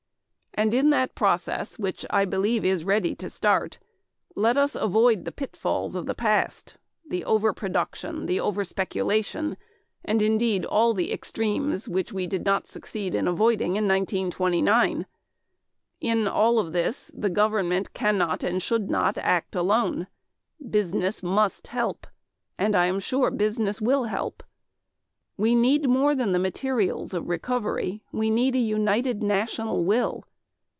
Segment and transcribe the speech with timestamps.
[0.61, 3.79] "...And in that process, which I believe is ready to start,
[4.35, 6.75] let us avoid the pitfalls of the past
[7.09, 9.55] the overproduction, the overspeculation,
[10.03, 15.05] and indeed all the extremes which we did not succeed in avoiding in 1929.
[16.01, 20.07] In all of this, government cannot and should not act alone.
[20.69, 22.05] Business must help.
[22.57, 24.43] And I am sure business will help.
[25.37, 28.03] "We need more than the materials of recovery.
[28.11, 30.25] We need a united national will.